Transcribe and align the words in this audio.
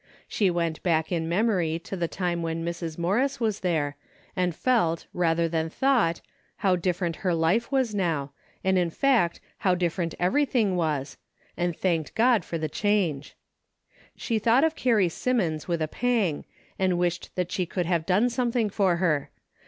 She 0.27 0.49
went 0.49 0.81
back 0.81 1.11
in 1.11 1.29
memory 1.29 1.77
to 1.77 1.95
the 1.95 2.07
time 2.07 2.41
when 2.41 2.65
Mrs. 2.65 2.97
Morris 2.97 3.39
was 3.39 3.59
there, 3.59 3.97
and 4.35 4.55
felt, 4.55 5.05
rather 5.13 5.47
than 5.47 5.69
thought, 5.69 6.21
how 6.55 6.75
different 6.75 7.17
her 7.17 7.35
life 7.35 7.71
was 7.71 7.93
now, 7.93 8.31
and 8.63 8.79
in 8.79 8.89
fact 8.89 9.39
how 9.59 9.75
340 9.75 9.77
A 9.77 9.77
DAILY 9.77 10.07
EATE.''> 10.07 10.07
different 10.07 10.19
everything 10.25 10.75
was, 10.75 11.17
and 11.55 11.77
thanked 11.77 12.15
God 12.15 12.43
for 12.43 12.57
the 12.57 12.67
change. 12.67 13.35
She 14.15 14.39
thought 14.39 14.63
of 14.63 14.75
Carrie 14.75 15.07
Simmons 15.07 15.67
with 15.67 15.83
a 15.83 15.87
pang, 15.87 16.45
and 16.79 16.97
wished 16.97 17.35
that 17.35 17.51
she 17.51 17.67
could 17.67 17.85
have 17.85 18.07
done 18.07 18.31
something 18.31 18.71
for 18.71 18.95
her. 18.95 19.29